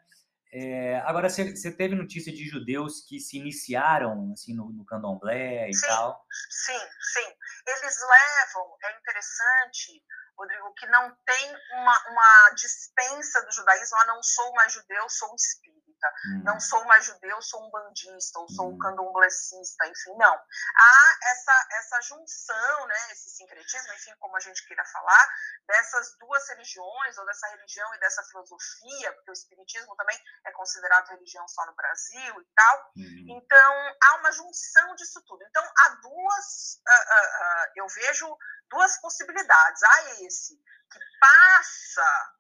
[0.52, 5.70] É, agora, você, você teve notícia de judeus que se iniciaram assim no, no candomblé
[5.70, 6.26] e sim, tal?
[6.50, 6.78] Sim,
[7.14, 7.26] sim.
[7.66, 10.02] Eles levam, é interessante,
[10.40, 15.30] Rodrigo, que não tem uma, uma dispensa do judaísmo, ah, não sou mais judeu, sou
[15.30, 15.79] um espírita.
[16.26, 16.42] Hum.
[16.44, 18.78] Não sou mais judeu, sou um bandista, ou sou um hum.
[18.78, 20.34] candomblessista, enfim, não.
[20.34, 25.28] Há essa, essa junção, né, esse sincretismo, enfim, como a gente queira falar,
[25.66, 31.08] dessas duas religiões, ou dessa religião e dessa filosofia, porque o espiritismo também é considerado
[31.08, 32.92] religião só no Brasil e tal.
[32.96, 33.26] Hum.
[33.28, 35.44] Então, há uma junção disso tudo.
[35.44, 39.82] Então, há duas, uh, uh, uh, eu vejo duas possibilidades.
[39.82, 40.56] Há esse
[40.90, 42.39] que passa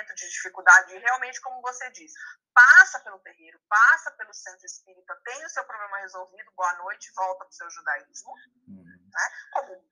[0.00, 2.12] momento de dificuldade, e realmente, como você diz,
[2.54, 7.44] passa pelo terreiro, passa pelo centro espírita, tem o seu problema resolvido, boa noite, volta
[7.44, 8.32] para o seu judaísmo,
[8.68, 9.10] uhum.
[9.12, 9.28] né?
[9.52, 9.90] como,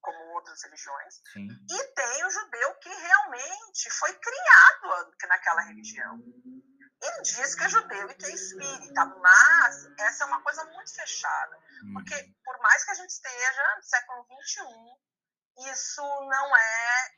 [0.00, 1.14] como outras religiões.
[1.32, 1.48] Sim.
[1.70, 6.18] E tem o judeu que realmente foi criado naquela religião.
[7.02, 10.94] Ele diz que é judeu e que é espírita, mas essa é uma coisa muito
[10.94, 11.58] fechada.
[11.92, 12.34] Porque, uhum.
[12.44, 17.10] por mais que a gente esteja no século XXI, isso não é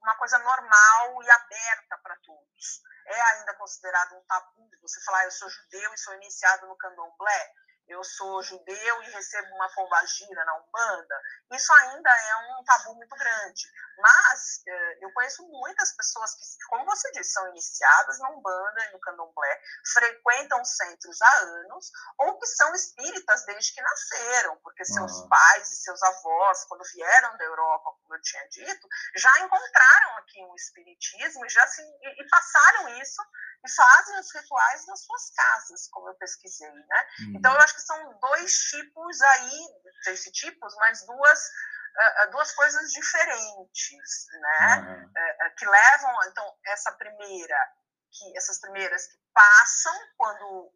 [0.00, 2.82] uma coisa normal e aberta para todos.
[3.06, 7.52] É ainda considerado um tabu você falar, eu sou judeu e sou iniciado no candomblé
[7.90, 11.22] eu sou judeu e recebo uma pombagira na Umbanda,
[11.52, 13.62] isso ainda é um tabu muito grande.
[14.00, 18.92] Mas eh, eu conheço muitas pessoas que, como você disse, são iniciadas na Umbanda e
[18.92, 19.60] no Candomblé,
[19.92, 25.28] frequentam centros há anos, ou que são espíritas desde que nasceram, porque seus uhum.
[25.28, 30.42] pais e seus avós, quando vieram da Europa, como eu tinha dito, já encontraram aqui
[30.44, 33.22] um espiritismo e já se, e, e passaram isso
[33.64, 37.06] e fazem os rituais nas suas casas, como eu pesquisei, né?
[37.20, 37.32] Uhum.
[37.36, 39.68] Então eu acho que são dois tipos aí,
[40.04, 41.50] três tipos, mas duas
[41.98, 44.76] uh, duas coisas diferentes, né?
[44.76, 45.04] Uhum.
[45.06, 47.72] Uh, que levam, então essa primeira,
[48.12, 50.72] que essas primeiras que passam quando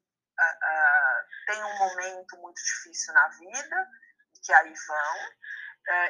[1.47, 3.89] tem um momento muito difícil na vida,
[4.45, 5.17] que aí vão.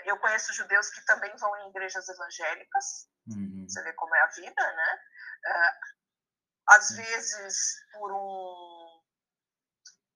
[0.06, 3.06] eu conheço judeus que também vão em igrejas evangélicas.
[3.26, 3.66] Uhum.
[3.68, 5.00] Você vê como é a vida, né?
[6.68, 9.04] às vezes por um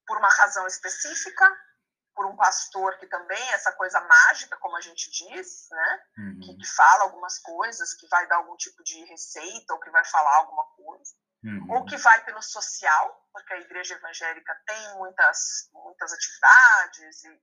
[0.08, 1.44] por uma razão específica,
[2.18, 6.02] por um pastor que também é essa coisa mágica, como a gente diz, né?
[6.18, 6.40] Uhum.
[6.40, 10.04] Que, que, fala algumas coisas, que vai dar algum tipo de receita ou que vai
[10.04, 11.14] falar alguma coisa.
[11.44, 11.76] Uhum.
[11.76, 17.40] Ou que vai pelo social, porque a igreja evangélica tem muitas, muitas atividades e,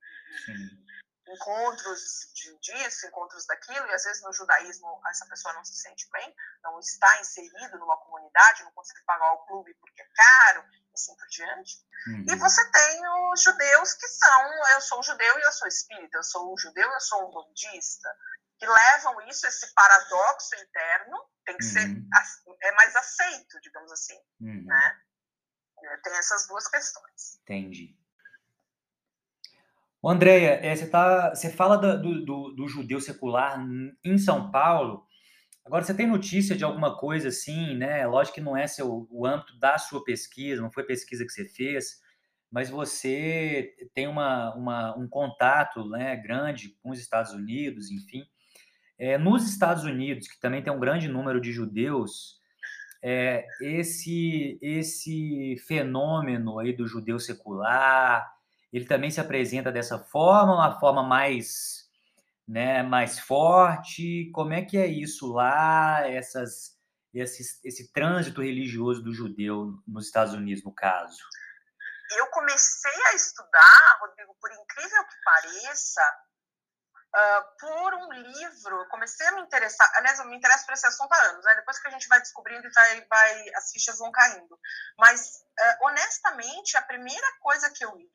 [0.50, 5.74] e encontros de, disso, encontros daquilo, e às vezes no judaísmo essa pessoa não se
[5.74, 10.64] sente bem, não está inserido numa comunidade, não consegue pagar o clube porque é caro,
[10.96, 11.76] assim por diante.
[12.08, 12.24] Uhum.
[12.28, 13.00] E você tem
[13.32, 16.90] os judeus que são, eu sou judeu e eu sou espírita, eu sou um judeu
[16.90, 18.08] e eu sou um budista,
[18.58, 21.70] que levam isso, esse paradoxo interno, tem que uhum.
[21.70, 22.06] ser,
[22.62, 24.64] é mais aceito, digamos assim, uhum.
[24.64, 25.00] né?
[26.02, 27.38] Tem essas duas questões.
[27.42, 27.96] Entendi.
[30.04, 33.58] Andréia, é, você, tá, você fala do, do, do, judeu secular
[34.04, 35.05] em São Paulo.
[35.66, 38.06] Agora, você tem notícia de alguma coisa assim, né?
[38.06, 41.44] Lógico que não é seu, o âmbito da sua pesquisa, não foi pesquisa que você
[41.44, 42.00] fez,
[42.48, 48.24] mas você tem uma, uma um contato né, grande com os Estados Unidos, enfim.
[48.96, 52.40] É, nos Estados Unidos, que também tem um grande número de judeus,
[53.02, 58.32] é, esse, esse fenômeno aí do judeu secular,
[58.72, 61.85] ele também se apresenta dessa forma, uma forma mais,
[62.46, 64.30] né, mais forte?
[64.32, 66.76] Como é que é isso lá, essas,
[67.12, 71.18] esse, esse trânsito religioso do judeu nos Estados Unidos, no caso?
[72.16, 76.02] Eu comecei a estudar, Rodrigo, por incrível que pareça,
[77.16, 81.12] uh, por um livro, comecei a me interessar, aliás, eu me interesso por esse assunto
[81.12, 81.54] há anos, né?
[81.56, 84.56] depois que a gente vai descobrindo e vai, vai, as fichas vão caindo.
[84.96, 88.06] Mas, uh, honestamente, a primeira coisa que eu li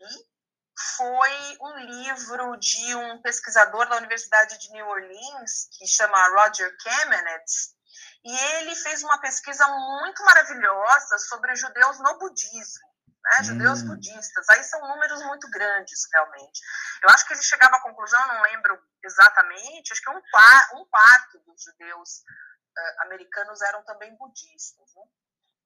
[0.97, 7.75] foi um livro de um pesquisador da Universidade de New Orleans, que chama Roger Kamenetz,
[8.23, 12.87] e ele fez uma pesquisa muito maravilhosa sobre judeus no budismo,
[13.23, 13.39] né?
[13.41, 13.43] Hum.
[13.45, 14.49] Judeus budistas.
[14.49, 16.61] Aí são números muito grandes, realmente.
[17.03, 20.21] Eu acho que ele chegava à conclusão, não lembro exatamente, acho que um,
[20.79, 24.87] um quarto dos judeus uh, americanos eram também budistas.
[24.95, 25.03] Né?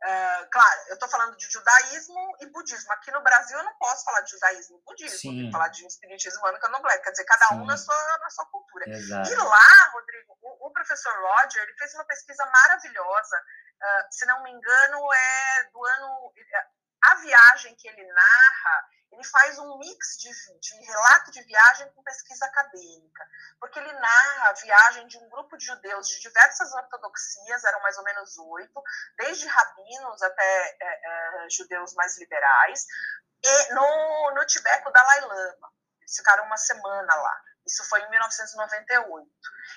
[0.06, 2.94] Uh, claro, eu estou falando de judaísmo e budismo.
[2.94, 5.30] Aqui no Brasil eu não posso falar de judaísmo e budismo, Sim.
[5.32, 7.56] tenho que falar de espiritismo e candomblé, quer dizer, cada Sim.
[7.56, 8.86] um na sua, na sua cultura.
[8.88, 9.32] Exato.
[9.32, 14.44] E lá, Rodrigo, o, o, professor Roger, ele fez uma pesquisa maravilhosa, uh, se não
[14.44, 16.34] me engano, é do ano...
[17.02, 18.86] A viagem que ele narra
[19.16, 23.26] ele faz um mix de, de, relato de viagem com pesquisa acadêmica,
[23.60, 27.98] porque ele narra a viagem de um grupo de judeus de diversas ortodoxias, eram mais
[27.98, 28.84] ou menos oito,
[29.18, 32.86] desde rabinos até é, é, judeus mais liberais,
[33.42, 35.72] e no, no Tibete, o Dalai Lama.
[36.02, 37.42] Eles ficaram uma semana lá.
[37.66, 39.28] Isso foi em 1998.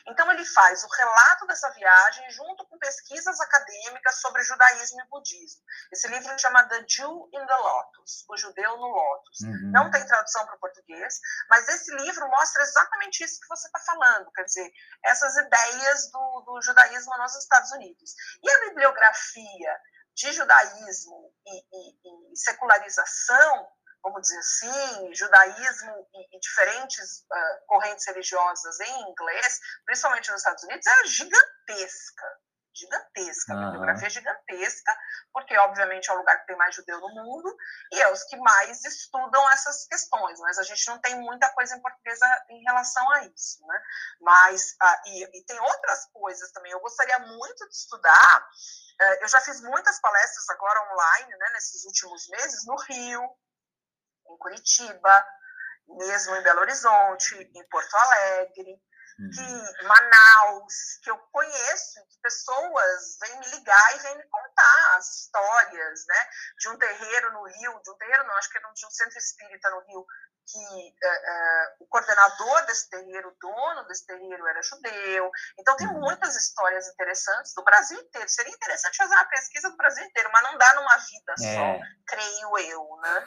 [0.07, 5.63] Então, ele faz o relato dessa viagem junto com pesquisas acadêmicas sobre judaísmo e budismo.
[5.91, 9.41] Esse livro chama The Jew in the Lotus, O Judeu no Lotus.
[9.41, 9.73] Uhum.
[9.73, 13.79] Não tem tradução para o português, mas esse livro mostra exatamente isso que você está
[13.81, 14.71] falando, quer dizer,
[15.05, 18.15] essas ideias do, do judaísmo nos Estados Unidos.
[18.43, 19.81] E a bibliografia
[20.15, 23.69] de judaísmo e, e, e secularização
[24.03, 30.63] vamos dizer assim, judaísmo e, e diferentes uh, correntes religiosas em inglês, principalmente nos Estados
[30.65, 32.39] Unidos, é gigantesca.
[32.75, 33.59] gigantesca, uhum.
[33.59, 34.97] a bibliografia é gigantesca,
[35.33, 37.57] porque obviamente é o lugar que tem mais judeu no mundo
[37.93, 41.77] e é os que mais estudam essas questões, mas a gente não tem muita coisa
[41.77, 42.19] em português
[42.51, 43.83] em relação a isso, né?
[44.21, 48.49] Mas, ah, e, e tem outras coisas também, eu gostaria muito de estudar,
[49.01, 53.23] eh, eu já fiz muitas palestras agora online, né, nesses últimos meses, no Rio,
[54.31, 55.27] em Curitiba,
[55.89, 58.81] mesmo em Belo Horizonte, em Porto Alegre,
[59.19, 59.31] Uhum.
[59.31, 65.09] que Manaus, que eu conheço, que pessoas vêm me ligar e vêm me contar as
[65.13, 66.29] histórias, né?
[66.57, 69.19] De um terreiro no Rio, de um terreiro não, acho que era de um centro
[69.19, 70.07] espírita no Rio,
[70.47, 75.31] que uh, uh, o coordenador desse terreiro, o dono desse terreiro era judeu.
[75.59, 76.01] Então tem uhum.
[76.01, 78.29] muitas histórias interessantes do Brasil inteiro.
[78.29, 81.55] Seria interessante fazer uma pesquisa do Brasil inteiro, mas não dá numa vida é.
[81.55, 83.25] só, creio eu, né?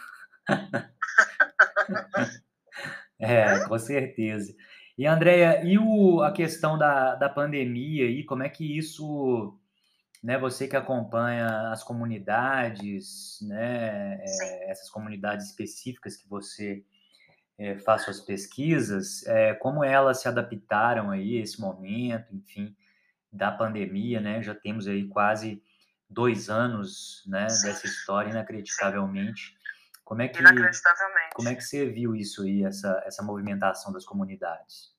[3.20, 4.56] é, com certeza.
[4.98, 9.58] E, Andréia, e o, a questão da, da pandemia aí, como é que isso,
[10.24, 16.84] né, você que acompanha as comunidades, né, é, essas comunidades específicas que você
[17.58, 22.76] é, faz suas pesquisas, é, como elas se adaptaram aí a esse momento, enfim,
[23.32, 25.64] da pandemia, né, já temos aí quase
[26.10, 29.56] dois anos, né, dessa história, inacreditavelmente.
[30.12, 30.44] Como é que,
[31.34, 34.94] como é que você viu isso aí, essa, essa movimentação das comunidades?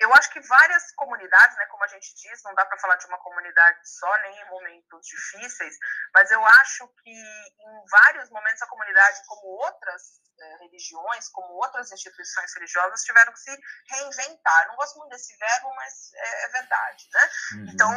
[0.00, 3.06] Eu acho que várias comunidades, né, como a gente diz, não dá para falar de
[3.06, 5.76] uma comunidade só, nem em momentos difíceis,
[6.14, 11.92] mas eu acho que em vários momentos a comunidade, como outras eh, religiões, como outras
[11.92, 14.68] instituições religiosas, tiveram que se reinventar.
[14.68, 17.30] não gosto muito desse verbo, mas é, é verdade, né?
[17.52, 17.66] Uhum.
[17.72, 17.90] Então,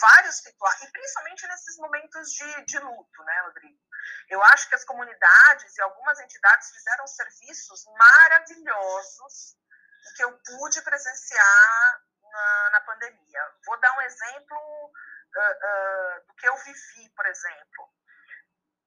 [0.00, 3.78] vários rituais, e principalmente nesses momentos de, de luto, né, Rodrigo?
[4.28, 9.56] Eu acho que as comunidades e algumas entidades fizeram serviços maravilhosos
[10.06, 13.40] e que eu pude presenciar na, na pandemia.
[13.64, 17.94] Vou dar um exemplo uh, uh, do que eu vivi, por exemplo.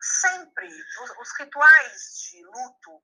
[0.01, 0.67] Sempre,
[1.01, 3.01] os, os rituais de luto,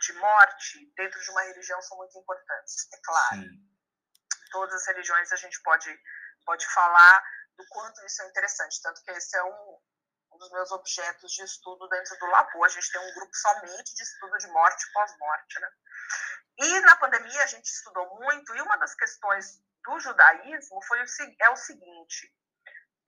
[0.00, 3.42] de morte, dentro de uma religião são muito importantes, é claro.
[3.42, 3.76] Sim.
[4.50, 5.90] Todas as religiões a gente pode,
[6.44, 7.22] pode falar
[7.56, 9.78] do quanto isso é interessante, tanto que esse é um,
[10.32, 12.64] um dos meus objetos de estudo dentro do Labu.
[12.64, 15.70] A gente tem um grupo somente de estudo de morte e pós-morte, né?
[16.58, 21.06] E na pandemia a gente estudou muito, e uma das questões do judaísmo foi o,
[21.40, 22.34] é o seguinte: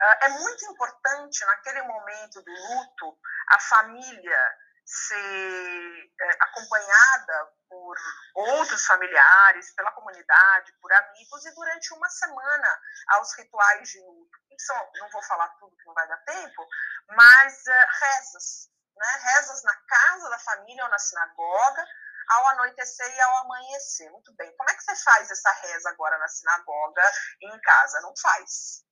[0.00, 4.58] ah, é muito importante naquele momento do luto a família
[4.88, 7.96] ser é, acompanhada por
[8.34, 14.38] outros familiares, pela comunidade, por amigos e durante uma semana aos rituais de luto.
[14.58, 16.66] São, não vou falar tudo que não vai dar tempo,
[17.10, 19.20] mas uh, rezas, né?
[19.22, 21.86] rezas na casa da família ou na sinagoga,
[22.28, 24.10] ao anoitecer e ao amanhecer.
[24.10, 24.54] Muito bem.
[24.56, 27.02] Como é que você faz essa reza agora na sinagoga
[27.40, 28.00] e em casa?
[28.00, 28.84] Não faz.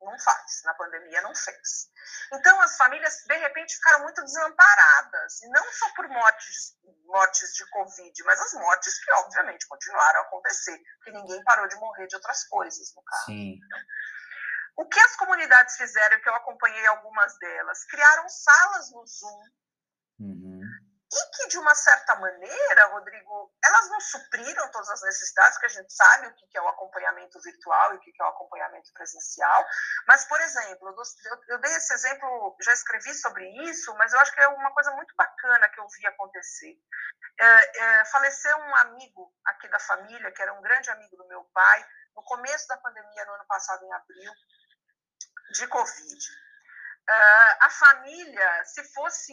[0.00, 0.62] Não faz.
[0.64, 1.90] Na pandemia não fez.
[2.32, 7.68] Então as famílias de repente ficaram muito desamparadas, e não só por mortes, mortes de
[7.70, 12.16] Covid, mas as mortes que obviamente continuaram a acontecer, porque ninguém parou de morrer de
[12.16, 13.26] outras coisas, no caso.
[13.26, 13.58] Sim.
[14.76, 19.42] O que as comunidades fizeram, que eu acompanhei algumas delas, criaram salas no Zoom
[21.16, 25.70] e que, de uma certa maneira, Rodrigo, elas não supriram todas as necessidades, que a
[25.70, 29.64] gente sabe o que é o acompanhamento virtual e o que é o acompanhamento presencial.
[30.06, 30.94] Mas, por exemplo,
[31.48, 34.90] eu dei esse exemplo, já escrevi sobre isso, mas eu acho que é uma coisa
[34.92, 36.76] muito bacana que eu vi acontecer.
[37.40, 41.44] É, é, faleceu um amigo aqui da família, que era um grande amigo do meu
[41.54, 44.32] pai, no começo da pandemia, no ano passado, em abril,
[45.52, 46.46] de Covid.
[47.08, 49.32] Uh, a família, se fosse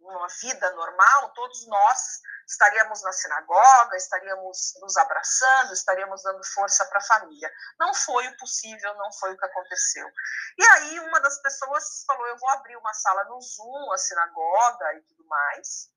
[0.00, 6.98] numa vida normal, todos nós estaríamos na sinagoga, estaríamos nos abraçando, estaríamos dando força para
[6.98, 7.50] a família.
[7.78, 10.06] Não foi o possível, não foi o que aconteceu.
[10.58, 14.94] E aí uma das pessoas falou: eu vou abrir uma sala no Zoom, a sinagoga
[14.94, 15.90] e tudo mais,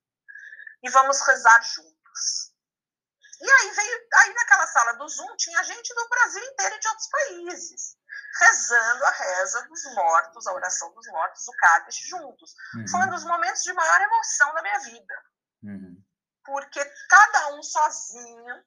[0.84, 2.54] e vamos rezar juntos.
[3.42, 6.88] E aí veio, aí naquela sala do Zoom tinha gente do Brasil inteiro e de
[6.88, 7.98] outros países
[8.40, 12.56] rezando a reza dos mortos, a oração dos mortos, o Cádiz juntos.
[12.76, 12.88] Uhum.
[12.88, 15.24] Foi um dos momentos de maior emoção da minha vida.
[15.64, 16.04] Uhum.
[16.44, 18.66] Porque cada um sozinho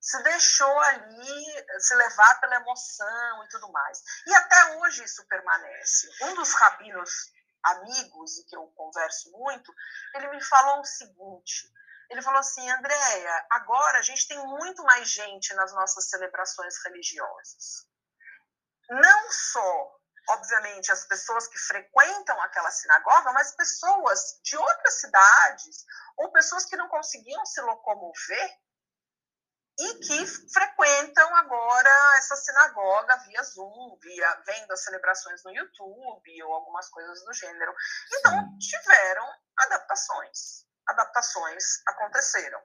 [0.00, 4.02] se deixou ali se levar pela emoção e tudo mais.
[4.26, 6.08] E até hoje isso permanece.
[6.22, 9.72] Um dos rabinos amigos, e que eu converso muito,
[10.14, 11.70] ele me falou o seguinte:
[12.10, 17.93] ele falou assim, Andréia, agora a gente tem muito mais gente nas nossas celebrações religiosas
[18.90, 19.96] não só,
[20.30, 25.84] obviamente, as pessoas que frequentam aquela sinagoga, mas pessoas de outras cidades
[26.16, 28.58] ou pessoas que não conseguiam se locomover
[29.78, 36.52] e que frequentam agora essa sinagoga via Zoom, via vendo as celebrações no YouTube ou
[36.52, 37.74] algumas coisas do gênero.
[38.12, 39.28] Então tiveram
[39.58, 42.62] adaptações, adaptações aconteceram.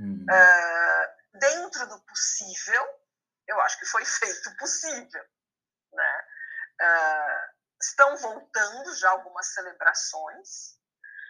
[0.00, 0.26] Uhum.
[0.28, 2.84] Uh, dentro do possível,
[3.46, 5.24] eu acho que foi feito possível,
[7.90, 10.78] estão voltando já algumas celebrações,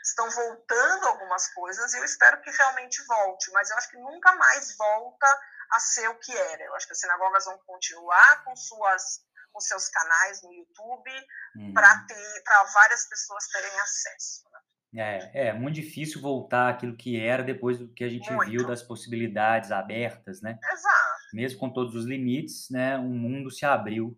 [0.04, 4.34] estão voltando algumas coisas e eu espero que realmente volte, mas eu acho que nunca
[4.36, 5.26] mais volta
[5.72, 6.64] a ser o que era.
[6.64, 11.10] Eu acho que as sinagogas vão continuar com suas com seus canais no YouTube
[11.56, 11.74] uhum.
[11.74, 14.44] para ter para várias pessoas terem acesso.
[14.92, 15.30] Né?
[15.34, 18.48] É, é muito difícil voltar aquilo que era depois do que a gente muito.
[18.48, 20.56] viu das possibilidades abertas, né?
[20.72, 21.20] Exato.
[21.32, 22.96] Mesmo com todos os limites, né?
[22.96, 24.16] O mundo se abriu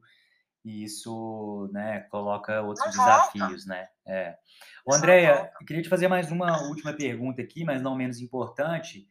[0.65, 3.69] e isso né, coloca outros não desafios, volta.
[3.69, 3.89] né?
[4.07, 4.39] É.
[4.87, 9.09] O Andréia, queria te fazer mais uma última pergunta aqui, mas não menos importante.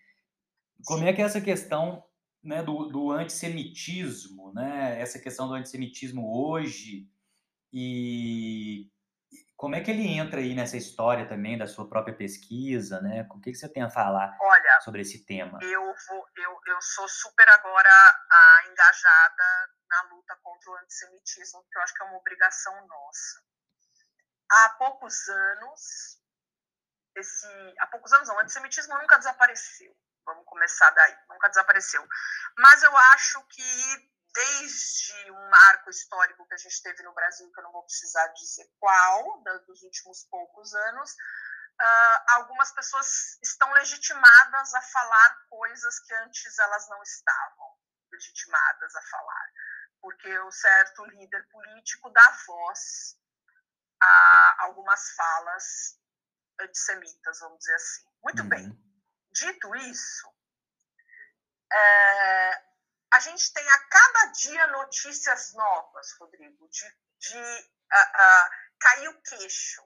[0.86, 2.04] Como é que é essa questão
[2.44, 5.00] né, do, do antissemitismo, né?
[5.00, 7.08] Essa questão do antissemitismo hoje
[7.72, 8.90] e
[9.56, 13.28] como é que ele entra aí nessa história também da sua própria pesquisa, né?
[13.30, 15.60] O que, que você tem a falar Olha, sobre esse tema?
[15.62, 21.78] Eu, vou, eu, eu sou super agora a, engajada na luta contra o antissemitismo, porque
[21.78, 23.44] eu acho que é uma obrigação nossa.
[24.52, 26.22] Há poucos anos,
[27.16, 29.96] esse, há poucos anos não, o antissemitismo nunca desapareceu.
[30.26, 32.06] Vamos começar daí, nunca desapareceu.
[32.58, 37.60] Mas eu acho que desde um marco histórico que a gente teve no Brasil, que
[37.60, 41.16] eu não vou precisar dizer qual, dos últimos poucos anos,
[41.80, 47.78] uh, algumas pessoas estão legitimadas a falar coisas que antes elas não estavam
[48.12, 49.52] legitimadas a falar,
[50.02, 53.18] porque o certo líder político dá voz
[54.02, 55.98] a algumas falas
[56.60, 58.06] antissemitas, vamos dizer assim.
[58.24, 58.50] Muito uhum.
[58.50, 58.92] bem.
[59.32, 60.28] Dito isso,
[61.72, 62.64] é,
[63.14, 68.50] a gente tem a cada dia notícias novas, Rodrigo, de, de uh, uh,
[68.80, 69.82] cair o queixo,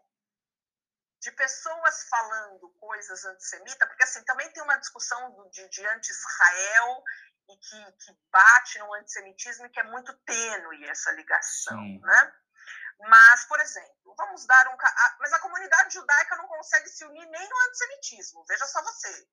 [1.26, 7.03] de pessoas falando coisas antissemitas, porque assim, também tem uma discussão de, de anti-Israel
[7.49, 11.99] e que, que, bate no antissemitismo e que é muito tênue essa ligação, Sim.
[11.99, 12.36] né?
[12.99, 14.78] Mas, por exemplo, vamos dar um...
[15.19, 19.28] Mas a comunidade judaica não consegue se unir nem no antissemitismo, veja só você.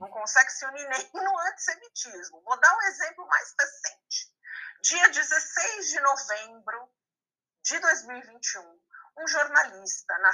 [0.00, 2.42] Não consegue se unir nem no antissemitismo.
[2.42, 4.34] Vou dar um exemplo mais recente.
[4.82, 6.92] Dia 16 de novembro
[7.62, 8.80] de 2021,
[9.16, 10.32] um jornalista na,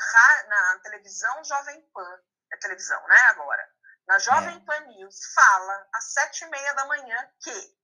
[0.48, 2.20] na televisão Jovem Pan,
[2.52, 3.68] é televisão, né, agora,
[4.06, 4.60] na Jovem é.
[4.60, 7.78] Pan News, fala às sete e meia da manhã que,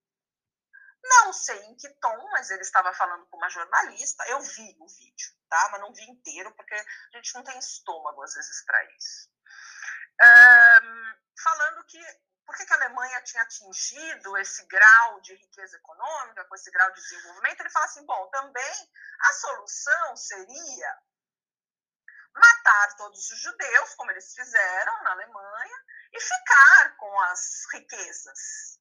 [1.03, 4.89] não sei em que tom, mas ele estava falando com uma jornalista, eu vi o
[4.89, 5.69] vídeo, tá?
[5.71, 9.31] Mas não vi inteiro, porque a gente não tem estômago, às vezes, para isso.
[10.21, 12.01] Um, falando que
[12.47, 17.01] por que, a Alemanha tinha atingido esse grau de riqueza econômica, com esse grau de
[17.01, 21.03] desenvolvimento, ele fala assim: bom, também a solução seria
[22.33, 28.81] matar todos os judeus, como eles fizeram na Alemanha, e ficar com as riquezas.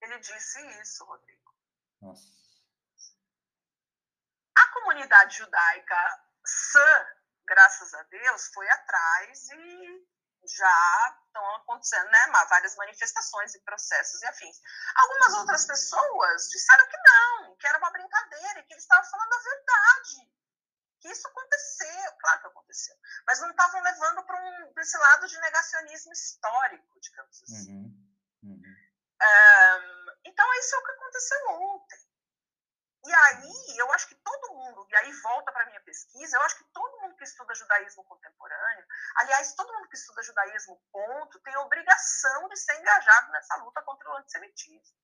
[0.00, 1.54] Ele disse isso, Rodrigo.
[2.00, 2.36] Nossa.
[4.54, 7.06] A comunidade judaica sã,
[7.44, 10.06] graças a Deus, foi atrás e
[10.48, 14.60] já estão acontecendo, né, várias manifestações e processos e afins.
[14.94, 19.38] Algumas outras pessoas disseram que não, que era uma brincadeira, que eles estavam falando a
[19.38, 20.30] verdade,
[21.00, 25.38] que isso aconteceu, claro que aconteceu, mas não estavam levando para um, esse lado de
[25.40, 27.72] negacionismo histórico, digamos assim.
[27.72, 28.06] Uhum.
[28.42, 28.76] Uhum.
[29.22, 32.05] Um, então, isso é o que aconteceu ontem.
[33.06, 36.42] E aí, eu acho que todo mundo, e aí volta para a minha pesquisa, eu
[36.42, 38.84] acho que todo mundo que estuda judaísmo contemporâneo,
[39.18, 44.10] aliás, todo mundo que estuda judaísmo, ponto, tem obrigação de ser engajado nessa luta contra
[44.10, 44.98] o antissemitismo.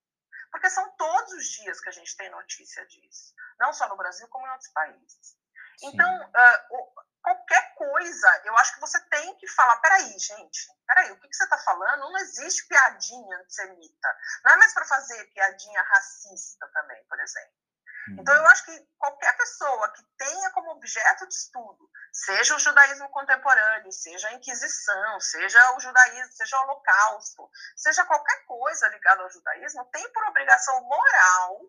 [0.50, 4.26] Porque são todos os dias que a gente tem notícia disso, não só no Brasil,
[4.28, 5.36] como em outros países.
[5.78, 5.86] Sim.
[5.86, 11.20] Então, uh, qualquer coisa, eu acho que você tem que falar: peraí, gente, peraí, o
[11.20, 12.00] que, que você está falando?
[12.00, 14.16] Não existe piadinha antissemita.
[14.44, 17.62] Não é mais para fazer piadinha racista também, por exemplo.
[18.10, 23.08] Então, eu acho que qualquer pessoa que tenha como objeto de estudo, seja o judaísmo
[23.10, 29.30] contemporâneo, seja a Inquisição, seja o judaísmo, seja o Holocausto, seja qualquer coisa ligada ao
[29.30, 31.60] judaísmo, tem por obrigação moral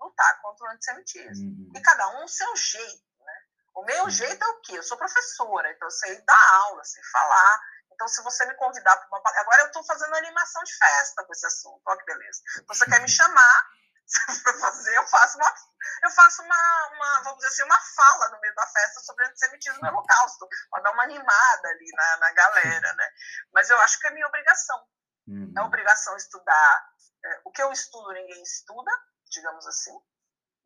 [0.00, 1.48] lutar contra o antissemitismo.
[1.48, 1.72] Uhum.
[1.76, 3.04] E cada um o seu jeito.
[3.20, 3.34] Né?
[3.74, 4.78] O meu jeito é o quê?
[4.78, 7.60] Eu sou professora, então eu sei dar aula, sei falar.
[7.92, 9.22] Então, se você me convidar para uma.
[9.40, 12.42] Agora eu estou fazendo animação de festa com esse assunto, olha que beleza.
[12.66, 13.70] Você quer me chamar
[14.42, 15.54] para fazer, eu faço uma,
[16.02, 19.80] eu faço uma, uma, vamos dizer assim, uma fala no meio da festa sobre antissemitismo
[19.82, 23.10] no holocausto, para dar uma animada ali na, na galera, né?
[23.52, 24.86] Mas eu acho que é minha obrigação.
[25.26, 25.52] Uhum.
[25.56, 26.92] É obrigação estudar.
[27.24, 28.90] É, o que eu estudo, ninguém estuda,
[29.30, 29.96] digamos assim.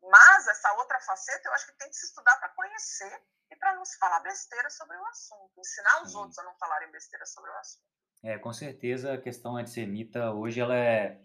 [0.01, 3.73] Mas essa outra faceta eu acho que tem que se estudar para conhecer e para
[3.73, 6.17] não se falar besteira sobre o assunto, ensinar os Sim.
[6.17, 7.87] outros a não falarem besteira sobre o assunto.
[8.23, 11.21] É, com certeza a questão antissemita hoje ela é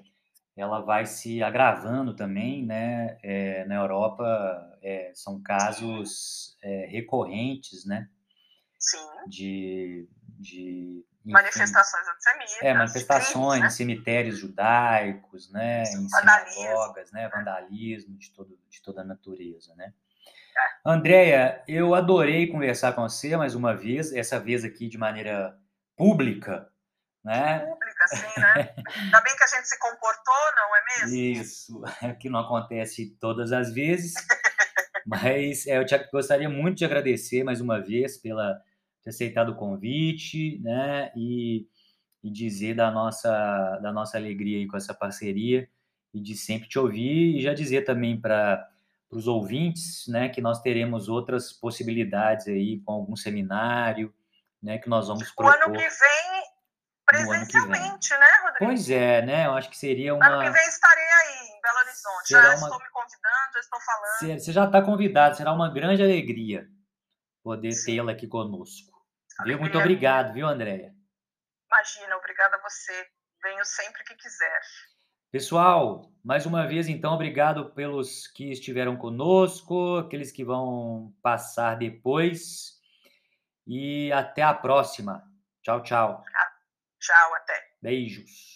[0.57, 3.19] ela vai se agravando também, né?
[3.23, 8.09] É, na Europa é, são casos é, recorrentes, né?
[8.79, 8.99] Sim.
[9.29, 12.63] De, de enfim, manifestações antissemitas.
[12.63, 13.71] É, manifestações crimes, né?
[13.71, 15.85] cemitérios judaicos, né?
[15.85, 17.29] Isso, em sinagogas, né?
[17.29, 19.93] Vandalismo de, todo, de toda a natureza, né?
[20.55, 20.91] É.
[20.91, 25.57] Andréia, eu adorei conversar com você mais uma vez, essa vez aqui de maneira
[25.97, 26.69] pública,
[27.25, 27.61] né?
[27.61, 28.75] Pública, sim, né?
[28.97, 31.17] Ainda bem que a gente se comportou, não é mesmo?
[31.17, 34.15] Isso, é que não acontece todas as vezes,
[35.07, 38.61] mas é, eu te, gostaria muito de agradecer mais uma vez pela
[39.03, 41.11] ter aceitado o convite, né?
[41.17, 41.67] E,
[42.23, 45.69] e dizer da nossa, da nossa alegria aí com essa parceria
[46.15, 48.69] e de sempre te ouvir e já dizer também para
[49.11, 54.13] os ouvintes, né, que nós teremos outras possibilidades aí com algum seminário,
[54.63, 55.53] né, que nós vamos propor.
[55.53, 56.42] O ano que vem,
[57.13, 58.59] presencialmente, né, Rodrigo?
[58.59, 60.27] Pois é, né, eu acho que seria uma...
[60.27, 62.67] Ano que vem estarei aí, em Belo Horizonte, será já uma...
[62.67, 64.39] estou me convidando, já estou falando.
[64.39, 66.67] Você já está convidado, será uma grande alegria
[67.43, 68.93] poder tê-la aqui conosco.
[69.45, 69.59] Viu?
[69.59, 70.95] Muito obrigado, viu, Andréia?
[71.71, 73.07] Imagina, obrigada a você.
[73.43, 74.61] Venho sempre que quiser.
[75.33, 82.79] Pessoal, mais uma vez, então, obrigado pelos que estiveram conosco, aqueles que vão passar depois.
[83.67, 85.25] E até a próxima.
[85.63, 86.23] Tchau, tchau.
[87.03, 87.55] Tchau, até.
[87.83, 88.52] Beijos.